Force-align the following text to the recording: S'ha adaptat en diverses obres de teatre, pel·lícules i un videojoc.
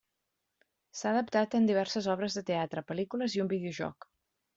S'ha 1.01 1.11
adaptat 1.15 1.57
en 1.59 1.67
diverses 1.71 2.07
obres 2.13 2.37
de 2.39 2.43
teatre, 2.47 2.83
pel·lícules 2.93 3.37
i 3.37 3.43
un 3.45 3.53
videojoc. 3.53 4.09